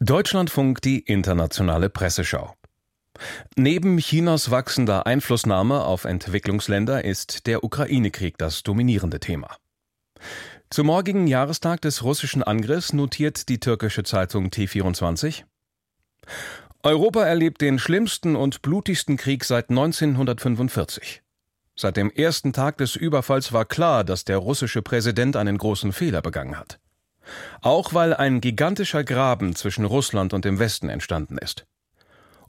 Deutschlandfunk 0.00 0.80
die 0.80 1.00
internationale 1.00 1.90
Presseschau. 1.90 2.54
Neben 3.56 3.98
Chinas 3.98 4.48
wachsender 4.48 5.06
Einflussnahme 5.06 5.84
auf 5.84 6.04
Entwicklungsländer 6.04 7.04
ist 7.04 7.48
der 7.48 7.64
Ukraine-Krieg 7.64 8.38
das 8.38 8.62
dominierende 8.62 9.18
Thema. 9.18 9.56
Zum 10.70 10.86
morgigen 10.86 11.26
Jahrestag 11.26 11.80
des 11.80 12.04
russischen 12.04 12.44
Angriffs 12.44 12.92
notiert 12.92 13.48
die 13.48 13.58
türkische 13.58 14.04
Zeitung 14.04 14.50
T24 14.50 15.42
Europa 16.84 17.24
erlebt 17.24 17.60
den 17.60 17.80
schlimmsten 17.80 18.36
und 18.36 18.62
blutigsten 18.62 19.16
Krieg 19.16 19.44
seit 19.44 19.68
1945. 19.68 21.22
Seit 21.74 21.96
dem 21.96 22.12
ersten 22.12 22.52
Tag 22.52 22.78
des 22.78 22.94
Überfalls 22.94 23.52
war 23.52 23.64
klar, 23.64 24.04
dass 24.04 24.24
der 24.24 24.38
russische 24.38 24.80
Präsident 24.80 25.34
einen 25.34 25.58
großen 25.58 25.92
Fehler 25.92 26.22
begangen 26.22 26.56
hat. 26.56 26.78
Auch 27.60 27.94
weil 27.94 28.14
ein 28.14 28.40
gigantischer 28.40 29.04
Graben 29.04 29.54
zwischen 29.54 29.84
Russland 29.84 30.32
und 30.32 30.44
dem 30.44 30.58
Westen 30.58 30.88
entstanden 30.88 31.38
ist. 31.38 31.66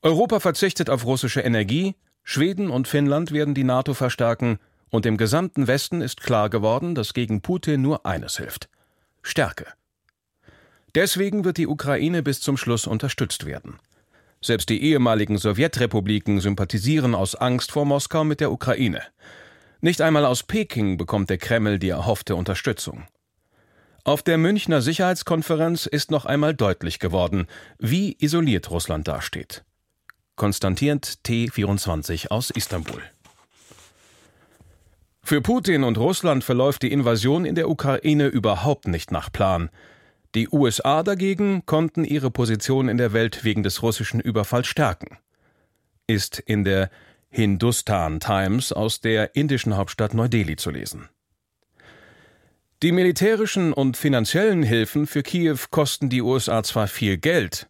Europa 0.01 0.39
verzichtet 0.39 0.89
auf 0.89 1.05
russische 1.05 1.41
Energie, 1.41 1.95
Schweden 2.23 2.69
und 2.69 2.87
Finnland 2.87 3.31
werden 3.31 3.53
die 3.53 3.63
NATO 3.63 3.93
verstärken, 3.93 4.59
und 4.91 5.05
dem 5.05 5.17
gesamten 5.17 5.67
Westen 5.67 6.01
ist 6.01 6.21
klar 6.21 6.49
geworden, 6.49 6.95
dass 6.95 7.13
gegen 7.13 7.41
Putin 7.41 7.81
nur 7.81 8.05
eines 8.05 8.37
hilft 8.37 8.69
Stärke. 9.21 9.67
Deswegen 10.95 11.43
wird 11.43 11.57
die 11.57 11.67
Ukraine 11.67 12.23
bis 12.23 12.41
zum 12.41 12.57
Schluss 12.57 12.87
unterstützt 12.87 13.45
werden. 13.45 13.77
Selbst 14.41 14.69
die 14.69 14.81
ehemaligen 14.81 15.37
Sowjetrepubliken 15.37 16.39
sympathisieren 16.39 17.13
aus 17.13 17.35
Angst 17.35 17.71
vor 17.71 17.85
Moskau 17.85 18.23
mit 18.23 18.39
der 18.39 18.51
Ukraine. 18.51 19.01
Nicht 19.81 20.01
einmal 20.01 20.25
aus 20.25 20.43
Peking 20.43 20.97
bekommt 20.97 21.29
der 21.29 21.37
Kreml 21.37 21.77
die 21.77 21.89
erhoffte 21.89 22.35
Unterstützung. 22.35 23.05
Auf 24.03 24.23
der 24.23 24.37
Münchner 24.37 24.81
Sicherheitskonferenz 24.81 25.85
ist 25.85 26.11
noch 26.11 26.25
einmal 26.25 26.53
deutlich 26.53 26.99
geworden, 26.99 27.47
wie 27.77 28.15
isoliert 28.19 28.71
Russland 28.71 29.07
dasteht. 29.07 29.63
Konstantiert 30.35 31.19
T24 31.25 32.29
aus 32.29 32.49
Istanbul. 32.49 33.01
Für 35.21 35.41
Putin 35.41 35.83
und 35.83 35.97
Russland 35.97 36.43
verläuft 36.43 36.81
die 36.81 36.91
Invasion 36.91 37.45
in 37.45 37.55
der 37.55 37.69
Ukraine 37.69 38.27
überhaupt 38.27 38.87
nicht 38.87 39.11
nach 39.11 39.31
Plan. 39.31 39.69
Die 40.33 40.47
USA 40.49 41.03
dagegen 41.03 41.65
konnten 41.65 42.03
ihre 42.03 42.31
Position 42.31 42.87
in 42.87 42.97
der 42.97 43.13
Welt 43.13 43.43
wegen 43.43 43.63
des 43.63 43.83
russischen 43.83 44.19
Überfalls 44.21 44.67
stärken. 44.67 45.17
Ist 46.07 46.39
in 46.39 46.63
der 46.63 46.89
Hindustan 47.29 48.19
Times 48.19 48.71
aus 48.71 49.01
der 49.01 49.35
indischen 49.35 49.77
Hauptstadt 49.77 50.13
Neu-Delhi 50.13 50.55
zu 50.55 50.71
lesen. 50.71 51.09
Die 52.81 52.93
militärischen 52.93 53.73
und 53.73 53.97
finanziellen 53.97 54.63
Hilfen 54.63 55.05
für 55.05 55.21
Kiew 55.21 55.57
kosten 55.69 56.07
die 56.07 56.21
USA 56.21 56.63
zwar 56.63 56.87
viel 56.87 57.17
Geld, 57.17 57.67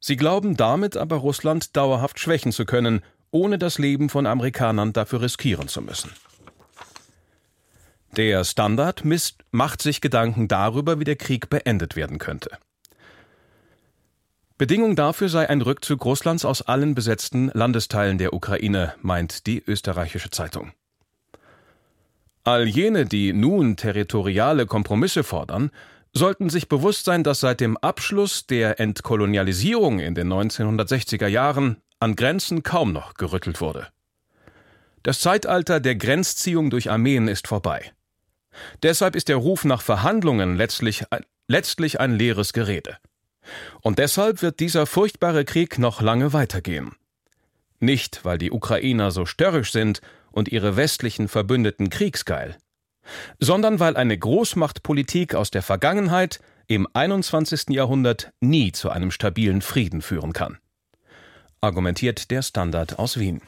sie 0.00 0.16
glauben 0.16 0.56
damit 0.56 0.96
aber 0.96 1.16
Russland 1.16 1.76
dauerhaft 1.76 2.18
schwächen 2.18 2.52
zu 2.52 2.64
können, 2.64 3.02
ohne 3.30 3.58
das 3.58 3.78
Leben 3.78 4.08
von 4.08 4.24
Amerikanern 4.24 4.94
dafür 4.94 5.20
riskieren 5.20 5.68
zu 5.68 5.82
müssen. 5.82 6.10
Der 8.16 8.44
Standard 8.44 9.04
misst, 9.04 9.44
macht 9.50 9.82
sich 9.82 10.00
Gedanken 10.00 10.48
darüber, 10.48 10.98
wie 10.98 11.04
der 11.04 11.16
Krieg 11.16 11.50
beendet 11.50 11.96
werden 11.96 12.16
könnte. 12.16 12.56
Bedingung 14.56 14.96
dafür 14.96 15.28
sei 15.28 15.50
ein 15.50 15.60
Rückzug 15.60 16.02
Russlands 16.06 16.46
aus 16.46 16.62
allen 16.62 16.94
besetzten 16.94 17.50
Landesteilen 17.52 18.16
der 18.16 18.32
Ukraine, 18.32 18.94
meint 19.02 19.46
die 19.46 19.62
österreichische 19.62 20.30
Zeitung. 20.30 20.72
All 22.46 22.68
jene, 22.68 23.06
die 23.06 23.32
nun 23.32 23.74
territoriale 23.74 24.66
Kompromisse 24.66 25.24
fordern, 25.24 25.72
sollten 26.12 26.48
sich 26.48 26.68
bewusst 26.68 27.04
sein, 27.04 27.24
dass 27.24 27.40
seit 27.40 27.58
dem 27.58 27.76
Abschluss 27.76 28.46
der 28.46 28.78
Entkolonialisierung 28.78 29.98
in 29.98 30.14
den 30.14 30.32
1960er 30.32 31.26
Jahren 31.26 31.78
an 31.98 32.14
Grenzen 32.14 32.62
kaum 32.62 32.92
noch 32.92 33.14
gerüttelt 33.14 33.60
wurde. 33.60 33.88
Das 35.02 35.18
Zeitalter 35.18 35.80
der 35.80 35.96
Grenzziehung 35.96 36.70
durch 36.70 36.88
Armeen 36.88 37.26
ist 37.26 37.48
vorbei. 37.48 37.92
Deshalb 38.84 39.16
ist 39.16 39.26
der 39.26 39.38
Ruf 39.38 39.64
nach 39.64 39.82
Verhandlungen 39.82 40.54
letztlich, 40.54 41.02
letztlich 41.48 41.98
ein 41.98 42.14
leeres 42.14 42.52
Gerede. 42.52 42.96
Und 43.80 43.98
deshalb 43.98 44.40
wird 44.40 44.60
dieser 44.60 44.86
furchtbare 44.86 45.44
Krieg 45.44 45.80
noch 45.80 46.00
lange 46.00 46.32
weitergehen. 46.32 46.94
Nicht, 47.80 48.24
weil 48.24 48.38
die 48.38 48.52
Ukrainer 48.52 49.10
so 49.10 49.26
störrisch 49.26 49.72
sind 49.72 50.00
und 50.36 50.48
ihre 50.48 50.76
westlichen 50.76 51.28
Verbündeten 51.28 51.88
kriegsgeil, 51.88 52.58
sondern 53.40 53.80
weil 53.80 53.96
eine 53.96 54.18
Großmachtpolitik 54.18 55.34
aus 55.34 55.50
der 55.50 55.62
Vergangenheit 55.62 56.40
im 56.66 56.86
21. 56.92 57.70
Jahrhundert 57.70 58.32
nie 58.40 58.70
zu 58.70 58.90
einem 58.90 59.10
stabilen 59.10 59.62
Frieden 59.62 60.02
führen 60.02 60.34
kann. 60.34 60.58
Argumentiert 61.62 62.30
der 62.30 62.42
Standard 62.42 62.98
aus 62.98 63.18
Wien. 63.18 63.40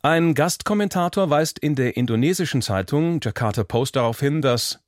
Ein 0.00 0.32
Gastkommentator 0.32 1.28
weist 1.28 1.58
in 1.58 1.74
der 1.74 1.98
indonesischen 1.98 2.62
Zeitung 2.62 3.20
Jakarta 3.22 3.64
Post 3.64 3.96
darauf 3.96 4.18
hin, 4.18 4.40
dass 4.40 4.80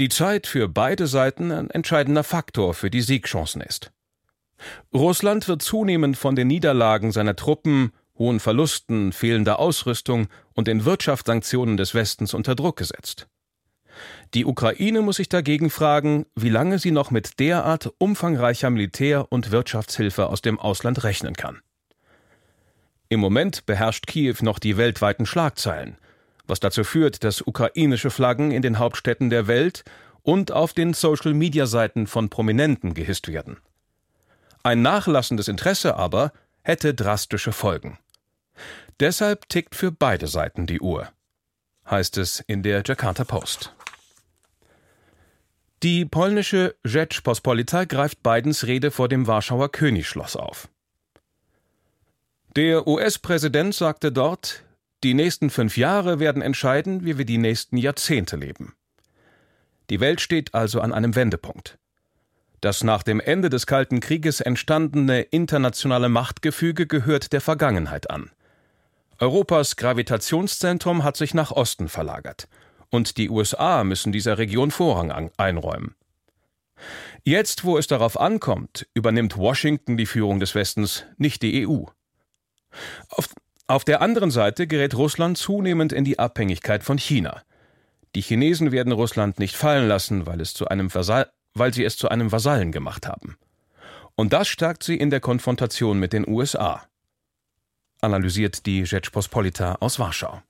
die 0.00 0.08
Zeit 0.08 0.46
für 0.46 0.68
beide 0.68 1.06
Seiten 1.06 1.52
ein 1.52 1.68
entscheidender 1.68 2.24
Faktor 2.24 2.72
für 2.72 2.90
die 2.90 3.02
Siegchancen 3.02 3.60
ist. 3.60 3.92
Russland 4.94 5.48
wird 5.48 5.60
zunehmend 5.60 6.16
von 6.16 6.34
den 6.34 6.48
Niederlagen 6.48 7.12
seiner 7.12 7.36
Truppen 7.36 7.92
hohen 8.18 8.40
Verlusten, 8.40 9.12
fehlender 9.12 9.58
Ausrüstung 9.58 10.28
und 10.54 10.68
den 10.68 10.84
Wirtschaftssanktionen 10.84 11.76
des 11.76 11.94
Westens 11.94 12.34
unter 12.34 12.54
Druck 12.54 12.76
gesetzt. 12.76 13.28
Die 14.34 14.46
Ukraine 14.46 15.02
muss 15.02 15.16
sich 15.16 15.28
dagegen 15.28 15.70
fragen, 15.70 16.26
wie 16.34 16.48
lange 16.48 16.78
sie 16.78 16.90
noch 16.90 17.10
mit 17.10 17.38
derart 17.38 17.92
umfangreicher 17.98 18.70
Militär- 18.70 19.30
und 19.30 19.50
Wirtschaftshilfe 19.50 20.28
aus 20.28 20.40
dem 20.40 20.58
Ausland 20.58 21.04
rechnen 21.04 21.34
kann. 21.34 21.60
Im 23.08 23.20
Moment 23.20 23.66
beherrscht 23.66 24.06
Kiew 24.06 24.36
noch 24.40 24.58
die 24.58 24.78
weltweiten 24.78 25.26
Schlagzeilen, 25.26 25.98
was 26.46 26.60
dazu 26.60 26.82
führt, 26.82 27.24
dass 27.24 27.42
ukrainische 27.42 28.10
Flaggen 28.10 28.50
in 28.50 28.62
den 28.62 28.78
Hauptstädten 28.78 29.28
der 29.28 29.46
Welt 29.46 29.84
und 30.22 30.50
auf 30.50 30.72
den 30.72 30.94
Social-Media-Seiten 30.94 32.06
von 32.06 32.30
Prominenten 32.30 32.94
gehisst 32.94 33.28
werden. 33.28 33.58
Ein 34.62 34.80
nachlassendes 34.80 35.48
Interesse 35.48 35.96
aber 35.96 36.32
hätte 36.62 36.94
drastische 36.94 37.52
Folgen. 37.52 37.98
Deshalb 39.00 39.48
tickt 39.48 39.74
für 39.74 39.90
beide 39.90 40.26
Seiten 40.26 40.66
die 40.66 40.80
Uhr, 40.80 41.08
heißt 41.90 42.18
es 42.18 42.40
in 42.40 42.62
der 42.62 42.82
Jakarta 42.84 43.24
Post. 43.24 43.74
Die 45.82 46.04
polnische 46.04 46.76
Rzeczpospolita 46.84 47.84
greift 47.84 48.22
Bidens 48.22 48.66
Rede 48.66 48.92
vor 48.92 49.08
dem 49.08 49.26
Warschauer 49.26 49.72
Königsschloss 49.72 50.36
auf. 50.36 50.68
Der 52.54 52.86
US-Präsident 52.86 53.74
sagte 53.74 54.12
dort, 54.12 54.62
die 55.02 55.14
nächsten 55.14 55.50
fünf 55.50 55.76
Jahre 55.76 56.20
werden 56.20 56.42
entscheiden, 56.42 57.04
wie 57.04 57.18
wir 57.18 57.24
die 57.24 57.38
nächsten 57.38 57.76
Jahrzehnte 57.76 58.36
leben. 58.36 58.74
Die 59.90 59.98
Welt 59.98 60.20
steht 60.20 60.54
also 60.54 60.80
an 60.80 60.92
einem 60.92 61.16
Wendepunkt. 61.16 61.78
Das 62.62 62.84
nach 62.84 63.02
dem 63.02 63.18
Ende 63.18 63.50
des 63.50 63.66
Kalten 63.66 63.98
Krieges 63.98 64.40
entstandene 64.40 65.22
internationale 65.22 66.08
Machtgefüge 66.08 66.86
gehört 66.86 67.32
der 67.32 67.40
Vergangenheit 67.40 68.08
an. 68.08 68.30
Europas 69.18 69.74
Gravitationszentrum 69.74 71.02
hat 71.02 71.16
sich 71.16 71.34
nach 71.34 71.50
Osten 71.50 71.88
verlagert, 71.88 72.46
und 72.88 73.16
die 73.16 73.30
USA 73.30 73.82
müssen 73.82 74.12
dieser 74.12 74.38
Region 74.38 74.70
Vorrang 74.70 75.32
einräumen. 75.36 75.96
Jetzt, 77.24 77.64
wo 77.64 77.78
es 77.78 77.88
darauf 77.88 78.18
ankommt, 78.18 78.86
übernimmt 78.94 79.36
Washington 79.36 79.96
die 79.96 80.06
Führung 80.06 80.38
des 80.38 80.54
Westens, 80.54 81.04
nicht 81.16 81.42
die 81.42 81.66
EU. 81.66 81.86
Auf, 83.08 83.28
auf 83.66 83.84
der 83.84 84.02
anderen 84.02 84.30
Seite 84.30 84.68
gerät 84.68 84.94
Russland 84.94 85.36
zunehmend 85.36 85.92
in 85.92 86.04
die 86.04 86.20
Abhängigkeit 86.20 86.84
von 86.84 86.98
China. 86.98 87.42
Die 88.14 88.20
Chinesen 88.20 88.70
werden 88.70 88.92
Russland 88.92 89.40
nicht 89.40 89.56
fallen 89.56 89.88
lassen, 89.88 90.26
weil 90.26 90.40
es 90.40 90.54
zu 90.54 90.68
einem 90.68 90.94
Vasall 90.94 91.28
weil 91.54 91.74
sie 91.74 91.84
es 91.84 91.96
zu 91.96 92.08
einem 92.08 92.32
Vasallen 92.32 92.72
gemacht 92.72 93.06
haben. 93.06 93.36
Und 94.14 94.32
das 94.32 94.48
stärkt 94.48 94.82
sie 94.82 94.96
in 94.96 95.10
der 95.10 95.20
Konfrontation 95.20 95.98
mit 95.98 96.12
den 96.12 96.28
USA. 96.28 96.86
Analysiert 98.00 98.66
die 98.66 98.84
Rzeczpospolita 98.84 99.76
aus 99.80 99.98
Warschau. 99.98 100.42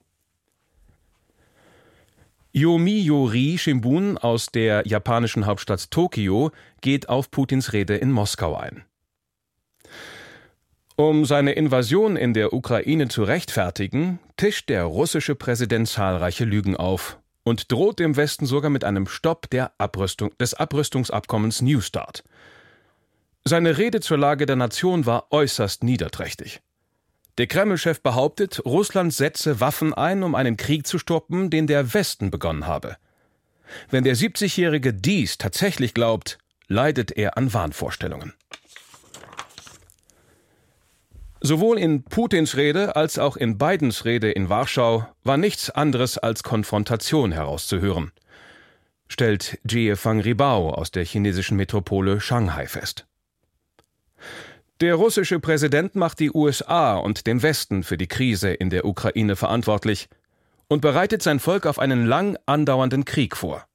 Yomiuri 2.51 3.57
Shimbun 3.57 4.17
aus 4.17 4.47
der 4.47 4.85
japanischen 4.85 5.47
Hauptstadt 5.47 5.89
Tokio 5.89 6.51
geht 6.81 7.09
auf 7.09 7.31
Putins 7.31 7.73
Rede 7.73 7.95
in 7.95 8.11
Moskau 8.11 8.55
ein. 8.55 8.83
Um 10.95 11.25
seine 11.25 11.53
Invasion 11.53 12.15
in 12.15 12.35
der 12.35 12.53
Ukraine 12.53 13.07
zu 13.07 13.23
rechtfertigen, 13.23 14.19
tischt 14.37 14.69
der 14.69 14.83
russische 14.83 15.33
Präsident 15.33 15.87
zahlreiche 15.87 16.45
Lügen 16.45 16.77
auf 16.77 17.17
und 17.43 17.71
droht 17.71 17.99
dem 17.99 18.15
Westen 18.15 18.45
sogar 18.45 18.69
mit 18.69 18.83
einem 18.83 19.07
Stopp 19.07 19.47
Abrüstung, 19.77 20.35
des 20.37 20.53
Abrüstungsabkommens 20.53 21.61
New 21.61 21.81
Start. 21.81 22.23
Seine 23.45 23.77
Rede 23.77 23.99
zur 23.99 24.17
Lage 24.17 24.45
der 24.45 24.55
Nation 24.55 25.05
war 25.05 25.27
äußerst 25.31 25.83
niederträchtig. 25.83 26.61
Der 27.37 27.47
Kreml-Chef 27.47 28.01
behauptet, 28.01 28.63
Russland 28.63 29.13
setze 29.13 29.59
Waffen 29.59 29.93
ein, 29.93 30.23
um 30.23 30.35
einen 30.35 30.55
Krieg 30.55 30.85
zu 30.85 30.99
stoppen, 30.99 31.49
den 31.49 31.67
der 31.67 31.93
Westen 31.93 32.31
begonnen 32.31 32.67
habe. 32.67 32.97
Wenn 33.89 34.03
der 34.03 34.15
70-jährige 34.15 34.93
dies 34.93 35.37
tatsächlich 35.37 35.93
glaubt, 35.93 36.37
leidet 36.67 37.11
er 37.11 37.37
an 37.37 37.53
Wahnvorstellungen. 37.53 38.33
Sowohl 41.45 41.77
in 41.77 42.03
Putins 42.03 42.55
Rede 42.55 42.95
als 42.95 43.19
auch 43.19 43.35
in 43.35 43.57
Bidens 43.57 44.05
Rede 44.05 44.31
in 44.31 44.47
Warschau 44.47 45.05
war 45.25 45.35
nichts 45.35 45.69
anderes 45.69 46.17
als 46.17 46.41
Konfrontation 46.41 47.33
herauszuhören, 47.33 48.13
stellt 49.09 49.59
Jie 49.69 49.97
Fang 49.97 50.21
Ribao 50.21 50.69
aus 50.69 50.91
der 50.91 51.03
chinesischen 51.03 51.57
Metropole 51.57 52.21
Shanghai 52.21 52.65
fest. 52.65 53.05
Der 54.79 54.95
russische 54.95 55.41
Präsident 55.41 55.95
macht 55.95 56.21
die 56.21 56.31
USA 56.31 56.95
und 56.95 57.27
den 57.27 57.41
Westen 57.43 57.83
für 57.83 57.97
die 57.97 58.07
Krise 58.07 58.53
in 58.53 58.69
der 58.69 58.85
Ukraine 58.85 59.35
verantwortlich 59.35 60.07
und 60.69 60.79
bereitet 60.79 61.21
sein 61.21 61.41
Volk 61.41 61.65
auf 61.65 61.77
einen 61.77 62.05
lang 62.05 62.37
andauernden 62.45 63.03
Krieg 63.03 63.35
vor. 63.35 63.67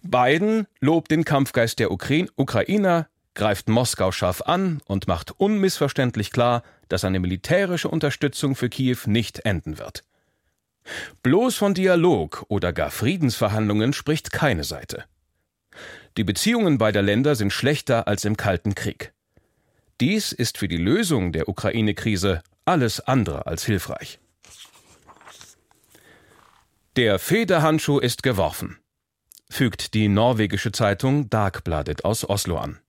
Biden 0.00 0.66
lobt 0.80 1.10
den 1.10 1.26
Kampfgeist 1.26 1.78
der 1.80 1.90
Ukrainer 1.90 3.08
greift 3.34 3.68
Moskau 3.68 4.12
scharf 4.12 4.42
an 4.42 4.80
und 4.86 5.08
macht 5.08 5.32
unmissverständlich 5.32 6.32
klar, 6.32 6.62
dass 6.88 7.04
eine 7.04 7.20
militärische 7.20 7.88
Unterstützung 7.88 8.54
für 8.54 8.68
Kiew 8.68 8.98
nicht 9.06 9.40
enden 9.40 9.78
wird. 9.78 10.04
Bloß 11.22 11.56
von 11.56 11.74
Dialog 11.74 12.44
oder 12.48 12.72
gar 12.72 12.90
Friedensverhandlungen 12.90 13.92
spricht 13.92 14.32
keine 14.32 14.64
Seite. 14.64 15.04
Die 16.16 16.24
Beziehungen 16.24 16.78
beider 16.78 17.02
Länder 17.02 17.34
sind 17.34 17.52
schlechter 17.52 18.06
als 18.06 18.24
im 18.24 18.36
Kalten 18.36 18.74
Krieg. 18.74 19.12
Dies 20.00 20.32
ist 20.32 20.58
für 20.58 20.68
die 20.68 20.76
Lösung 20.76 21.32
der 21.32 21.48
Ukraine-Krise 21.48 22.42
alles 22.64 23.00
andere 23.00 23.46
als 23.46 23.64
hilfreich. 23.64 24.18
Der 26.96 27.18
Federhandschuh 27.18 27.98
ist 27.98 28.22
geworfen, 28.22 28.78
fügt 29.48 29.94
die 29.94 30.08
norwegische 30.08 30.72
Zeitung 30.72 31.30
Dagbladet 31.30 32.04
aus 32.04 32.28
Oslo 32.28 32.58
an. 32.58 32.80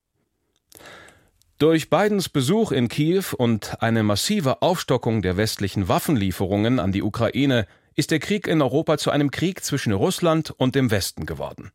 Durch 1.64 1.90
Bidens 1.90 2.28
Besuch 2.28 2.74
in 2.74 2.90
Kiew 2.90 3.24
und 3.38 3.82
eine 3.82 4.04
massive 4.04 4.62
Aufstockung 4.62 5.22
der 5.22 5.38
westlichen 5.38 5.88
Waffenlieferungen 5.88 6.78
an 6.78 6.92
die 6.92 7.02
Ukraine 7.02 7.68
ist 7.96 8.12
der 8.12 8.20
Krieg 8.20 8.48
in 8.48 8.62
Europa 8.62 8.98
zu 8.98 9.12
einem 9.12 9.32
Krieg 9.32 9.64
zwischen 9.64 9.94
Russland 9.94 10.52
und 10.52 10.76
dem 10.76 10.92
Westen 10.92 11.26
geworden. 11.26 11.72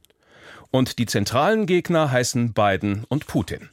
Und 0.70 0.98
die 0.98 1.06
zentralen 1.06 1.64
Gegner 1.64 2.10
heißen 2.10 2.52
Biden 2.52 3.04
und 3.08 3.26
Putin. 3.28 3.70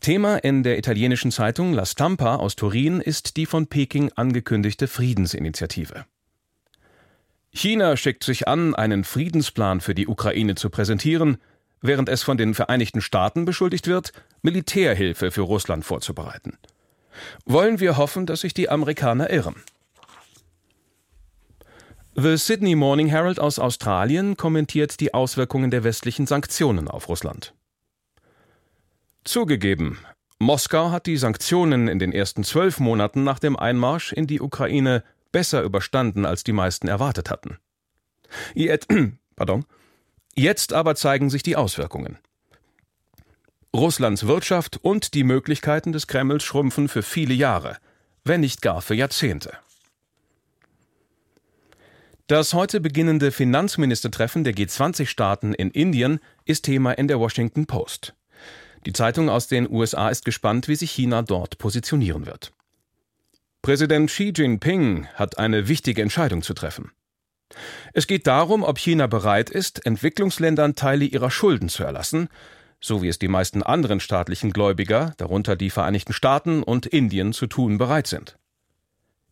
Thema 0.00 0.38
in 0.38 0.64
der 0.64 0.76
italienischen 0.76 1.30
Zeitung 1.30 1.72
La 1.72 1.86
Stampa 1.86 2.34
aus 2.34 2.56
Turin 2.56 3.00
ist 3.00 3.36
die 3.36 3.46
von 3.46 3.68
Peking 3.68 4.10
angekündigte 4.16 4.88
Friedensinitiative. 4.88 6.06
China 7.52 7.96
schickt 7.96 8.24
sich 8.24 8.48
an, 8.48 8.74
einen 8.74 9.04
Friedensplan 9.04 9.80
für 9.80 9.94
die 9.94 10.08
Ukraine 10.08 10.56
zu 10.56 10.70
präsentieren, 10.70 11.38
während 11.82 12.08
es 12.08 12.22
von 12.22 12.36
den 12.36 12.54
Vereinigten 12.54 13.00
Staaten 13.00 13.44
beschuldigt 13.44 13.86
wird, 13.86 14.12
Militärhilfe 14.42 15.30
für 15.30 15.42
Russland 15.42 15.84
vorzubereiten. 15.84 16.58
Wollen 17.44 17.80
wir 17.80 17.96
hoffen, 17.96 18.26
dass 18.26 18.42
sich 18.42 18.54
die 18.54 18.68
Amerikaner 18.68 19.30
irren. 19.30 19.56
The 22.14 22.36
Sydney 22.36 22.74
Morning 22.74 23.06
Herald 23.06 23.38
aus 23.38 23.58
Australien 23.58 24.36
kommentiert 24.36 25.00
die 25.00 25.14
Auswirkungen 25.14 25.70
der 25.70 25.84
westlichen 25.84 26.26
Sanktionen 26.26 26.88
auf 26.88 27.08
Russland. 27.08 27.54
Zugegeben, 29.24 29.98
Moskau 30.38 30.90
hat 30.90 31.06
die 31.06 31.16
Sanktionen 31.16 31.86
in 31.86 31.98
den 31.98 32.12
ersten 32.12 32.44
zwölf 32.44 32.80
Monaten 32.80 33.22
nach 33.24 33.38
dem 33.38 33.56
Einmarsch 33.56 34.12
in 34.12 34.26
die 34.26 34.40
Ukraine 34.40 35.04
besser 35.32 35.62
überstanden, 35.62 36.24
als 36.24 36.42
die 36.44 36.52
meisten 36.52 36.88
erwartet 36.88 37.30
hatten. 37.30 37.58
Jetzt, 38.54 38.88
pardon, 39.36 39.64
Jetzt 40.34 40.72
aber 40.72 40.94
zeigen 40.94 41.30
sich 41.30 41.42
die 41.42 41.56
Auswirkungen. 41.56 42.18
Russlands 43.74 44.26
Wirtschaft 44.26 44.78
und 44.82 45.14
die 45.14 45.24
Möglichkeiten 45.24 45.92
des 45.92 46.06
Kremls 46.06 46.42
schrumpfen 46.42 46.88
für 46.88 47.02
viele 47.02 47.34
Jahre, 47.34 47.78
wenn 48.24 48.40
nicht 48.40 48.62
gar 48.62 48.82
für 48.82 48.94
Jahrzehnte. 48.94 49.52
Das 52.26 52.54
heute 52.54 52.80
beginnende 52.80 53.32
Finanzministertreffen 53.32 54.44
der 54.44 54.54
G20-Staaten 54.54 55.52
in 55.52 55.70
Indien 55.70 56.20
ist 56.44 56.64
Thema 56.64 56.92
in 56.92 57.08
der 57.08 57.18
Washington 57.18 57.66
Post. 57.66 58.14
Die 58.86 58.92
Zeitung 58.92 59.28
aus 59.28 59.48
den 59.48 59.68
USA 59.70 60.08
ist 60.08 60.24
gespannt, 60.24 60.68
wie 60.68 60.76
sich 60.76 60.90
China 60.90 61.22
dort 61.22 61.58
positionieren 61.58 62.26
wird. 62.26 62.52
Präsident 63.62 64.10
Xi 64.10 64.32
Jinping 64.34 65.06
hat 65.14 65.38
eine 65.38 65.68
wichtige 65.68 66.02
Entscheidung 66.02 66.42
zu 66.42 66.54
treffen. 66.54 66.92
Es 67.92 68.06
geht 68.06 68.26
darum, 68.26 68.62
ob 68.62 68.78
China 68.78 69.06
bereit 69.06 69.50
ist, 69.50 69.84
Entwicklungsländern 69.84 70.74
Teile 70.74 71.04
ihrer 71.04 71.30
Schulden 71.30 71.68
zu 71.68 71.82
erlassen, 71.82 72.28
so 72.80 73.02
wie 73.02 73.08
es 73.08 73.18
die 73.18 73.28
meisten 73.28 73.62
anderen 73.62 74.00
staatlichen 74.00 74.52
Gläubiger, 74.52 75.12
darunter 75.18 75.56
die 75.56 75.70
Vereinigten 75.70 76.12
Staaten 76.12 76.62
und 76.62 76.86
Indien, 76.86 77.32
zu 77.32 77.46
tun 77.46 77.78
bereit 77.78 78.06
sind. 78.06 78.36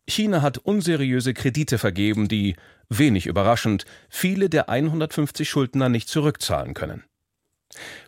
China 0.07 0.41
hat 0.41 0.57
unseriöse 0.57 1.33
Kredite 1.33 1.77
vergeben, 1.77 2.27
die, 2.27 2.55
wenig 2.89 3.27
überraschend, 3.27 3.85
viele 4.09 4.49
der 4.49 4.69
150 4.69 5.47
Schuldner 5.47 5.89
nicht 5.89 6.09
zurückzahlen 6.09 6.73
können. 6.73 7.03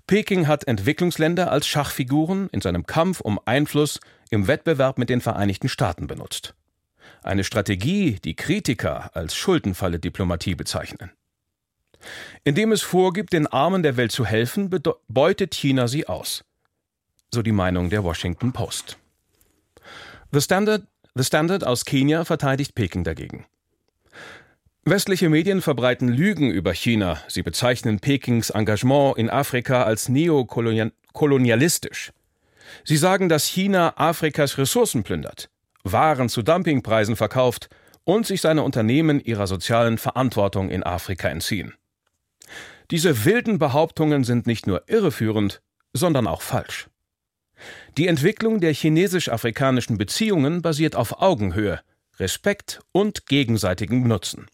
Peking 0.08 0.48
hat 0.48 0.68
Entwicklungsländer 0.68 1.52
als 1.52 1.68
Schachfiguren 1.68 2.50
in 2.52 2.62
seinem 2.62 2.86
Kampf 2.86 3.22
um 3.22 3.40
Einfluss 3.46 4.00
im 4.32 4.48
Wettbewerb 4.48 4.98
mit 4.98 5.10
den 5.10 5.22
Vereinigten 5.22 5.70
Staaten 5.70 6.08
benutzt. 6.08 6.56
Eine 7.22 7.44
Strategie, 7.44 8.20
die 8.24 8.36
Kritiker 8.36 9.16
als 9.16 9.36
Schuldenfalle-Diplomatie 9.36 10.56
bezeichnen. 10.56 11.12
Indem 12.44 12.72
es 12.72 12.82
vorgibt, 12.82 13.34
den 13.34 13.46
Armen 13.46 13.84
der 13.84 13.96
Welt 13.96 14.12
zu 14.12 14.26
helfen, 14.26 14.72
beutet 15.08 15.54
China 15.54 15.88
sie 15.88 16.08
aus. 16.08 16.44
So 17.32 17.44
die 17.44 17.52
Meinung 17.52 17.90
der 17.90 18.04
Washington 18.04 18.54
Post. 18.54 18.98
The 20.32 20.42
Standard, 20.42 20.84
The 21.14 21.24
Standard 21.24 21.66
aus 21.66 21.86
Kenia 21.86 22.26
verteidigt 22.26 22.74
Peking 22.74 23.04
dagegen. 23.04 23.46
Westliche 24.84 25.30
Medien 25.30 25.62
verbreiten 25.62 26.10
Lügen 26.10 26.50
über 26.50 26.74
China. 26.74 27.22
Sie 27.28 27.44
bezeichnen 27.44 28.00
Pekings 28.00 28.50
Engagement 28.50 29.20
in 29.20 29.30
Afrika 29.30 29.84
als 29.84 30.10
neokolonialistisch. 30.10 32.12
Sie 32.84 32.98
sagen, 32.98 33.30
dass 33.30 33.46
China 33.46 33.94
Afrikas 33.98 34.58
Ressourcen 34.58 35.04
plündert. 35.04 35.52
Waren 35.84 36.30
zu 36.30 36.42
Dumpingpreisen 36.42 37.16
verkauft 37.16 37.70
und 38.04 38.26
sich 38.26 38.42
seine 38.42 38.64
Unternehmen 38.64 39.20
ihrer 39.20 39.48
sozialen 39.48 39.98
Verantwortung 39.98 40.70
in 40.70 40.84
Afrika 40.84 41.28
entziehen. 41.28 41.74
Diese 42.90 43.26
wilden 43.26 43.58
Behauptungen 43.58 44.24
sind 44.24 44.48
nicht 44.48 44.68
nur 44.68 44.84
irreführend, 44.88 45.62
sondern 45.94 46.28
auch 46.28 46.42
falsch. 46.42 46.90
Die 47.98 48.08
Entwicklung 48.08 48.60
der 48.60 48.74
chinesisch-afrikanischen 48.74 49.98
Beziehungen 49.98 50.62
basiert 50.62 50.96
auf 50.96 51.22
Augenhöhe, 51.22 51.82
Respekt 52.20 52.82
und 52.92 53.28
gegenseitigem 53.28 54.08
Nutzen. 54.08 54.48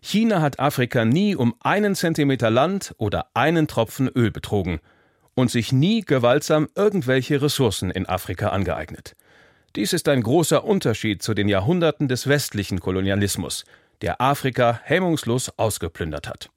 China 0.00 0.42
hat 0.42 0.60
Afrika 0.60 1.04
nie 1.04 1.34
um 1.34 1.54
einen 1.60 1.94
Zentimeter 1.94 2.50
Land 2.50 2.94
oder 2.98 3.30
einen 3.34 3.68
Tropfen 3.68 4.08
Öl 4.08 4.30
betrogen 4.30 4.80
und 5.34 5.50
sich 5.50 5.72
nie 5.72 6.02
gewaltsam 6.02 6.68
irgendwelche 6.74 7.40
Ressourcen 7.40 7.90
in 7.90 8.06
Afrika 8.06 8.48
angeeignet. 8.48 9.14
Dies 9.76 9.92
ist 9.92 10.08
ein 10.08 10.22
großer 10.22 10.62
Unterschied 10.62 11.20
zu 11.20 11.34
den 11.34 11.48
Jahrhunderten 11.48 12.06
des 12.06 12.28
westlichen 12.28 12.78
Kolonialismus, 12.78 13.64
der 14.02 14.20
Afrika 14.20 14.80
hemmungslos 14.84 15.50
ausgeplündert 15.58 16.28
hat. 16.28 16.50